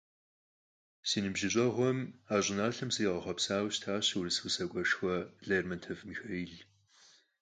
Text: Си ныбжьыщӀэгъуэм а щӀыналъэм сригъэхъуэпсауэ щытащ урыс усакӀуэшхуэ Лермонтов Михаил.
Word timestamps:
Си 1.07 1.19
ныбжьыщӀэгъуэм 1.23 1.99
а 2.33 2.35
щӀыналъэм 2.43 2.89
сригъэхъуэпсауэ 2.95 3.69
щытащ 3.73 4.07
урыс 4.17 4.37
усакӀуэшхуэ 4.47 5.15
Лермонтов 5.47 5.99
Михаил. 6.09 6.53